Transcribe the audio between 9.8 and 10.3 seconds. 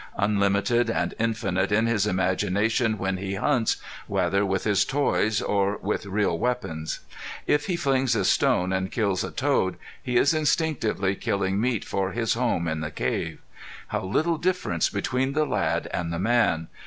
he